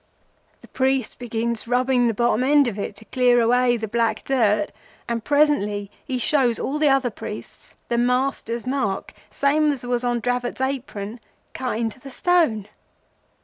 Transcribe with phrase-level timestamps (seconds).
[0.61, 4.71] The priest begins rubbing the bottom end of it to clear away the black dirt,
[5.07, 10.19] and presently he shows all the other priests the Master's Mark, same as was on
[10.19, 11.19] Dravot's apron,
[11.53, 12.67] cut into the stone.